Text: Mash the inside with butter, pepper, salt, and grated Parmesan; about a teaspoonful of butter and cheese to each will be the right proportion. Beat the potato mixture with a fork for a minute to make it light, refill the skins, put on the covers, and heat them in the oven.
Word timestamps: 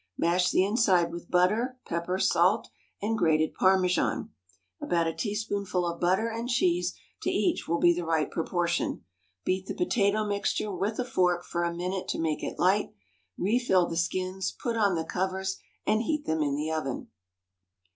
Mash 0.17 0.49
the 0.49 0.65
inside 0.65 1.11
with 1.11 1.29
butter, 1.29 1.77
pepper, 1.85 2.17
salt, 2.17 2.69
and 3.03 3.15
grated 3.15 3.53
Parmesan; 3.53 4.31
about 4.81 5.05
a 5.05 5.13
teaspoonful 5.13 5.85
of 5.85 5.99
butter 6.01 6.27
and 6.27 6.49
cheese 6.49 6.95
to 7.21 7.29
each 7.29 7.67
will 7.67 7.77
be 7.77 7.93
the 7.93 8.03
right 8.03 8.31
proportion. 8.31 9.05
Beat 9.45 9.67
the 9.67 9.75
potato 9.75 10.25
mixture 10.25 10.71
with 10.71 10.97
a 10.97 11.05
fork 11.05 11.43
for 11.45 11.63
a 11.63 11.71
minute 11.75 12.07
to 12.07 12.19
make 12.19 12.41
it 12.41 12.57
light, 12.57 12.95
refill 13.37 13.85
the 13.85 13.95
skins, 13.95 14.51
put 14.51 14.75
on 14.75 14.95
the 14.95 15.05
covers, 15.05 15.59
and 15.85 16.01
heat 16.01 16.25
them 16.25 16.41
in 16.41 16.55
the 16.55 16.71
oven. 16.71 17.09